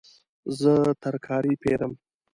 [0.59, 0.73] زه
[1.03, 1.93] ترکاري پیرم